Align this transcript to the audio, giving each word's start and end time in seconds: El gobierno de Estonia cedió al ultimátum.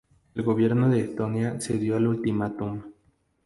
El 0.33 0.41
gobierno 0.41 0.89
de 0.89 1.01
Estonia 1.01 1.59
cedió 1.61 1.95
al 1.95 2.07
ultimátum. 2.07 2.81